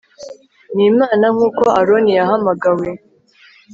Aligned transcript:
n 0.75 0.77
Imana 0.89 1.25
nk 1.33 1.39
uko 1.47 1.63
Aroni 1.79 2.11
yahamagawe 2.17 2.87